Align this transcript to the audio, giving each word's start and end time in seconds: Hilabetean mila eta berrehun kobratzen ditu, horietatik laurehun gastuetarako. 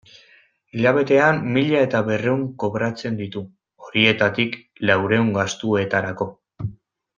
Hilabetean 0.77 1.41
mila 1.57 1.81
eta 1.87 2.01
berrehun 2.07 2.41
kobratzen 2.65 3.21
ditu, 3.21 3.45
horietatik 3.91 4.59
laurehun 4.93 5.33
gastuetarako. 5.39 6.31